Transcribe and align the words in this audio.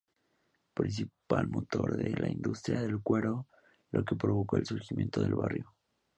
Principal 0.79 1.11
promotor 1.27 1.95
de 1.95 2.09
la 2.17 2.27
industria 2.27 2.81
del 2.81 3.03
cuero, 3.03 3.47
la 3.91 4.03
que 4.03 4.15
provocó 4.15 4.57
el 4.57 4.65
surgimiento 4.65 5.21
del 5.21 5.35
barrio. 5.35 5.75